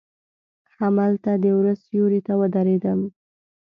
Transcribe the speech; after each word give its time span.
هملته 0.77 1.31
د 1.43 1.45
وره 1.57 1.73
سیوري 1.83 2.19
ته 2.27 2.33
ودریدم. 2.39 2.99